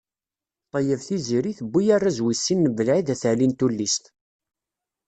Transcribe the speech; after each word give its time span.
Ṭeyyeb 0.71 1.01
Tiziri 1.07 1.51
tewwi 1.59 1.83
arraz 1.95 2.17
wis 2.23 2.39
sin 2.45 2.59
n 2.71 2.75
Belɛid 2.77 3.07
At 3.13 3.23
Ɛli 3.31 3.47
n 3.47 3.53
tullist. 3.59 4.05